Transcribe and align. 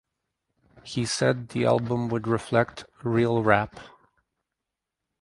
He 0.83 1.05
said 1.05 1.49
the 1.49 1.65
album 1.65 2.09
would 2.09 2.27
reflect 2.27 2.85
"real 3.03 3.43
rap". 3.43 3.79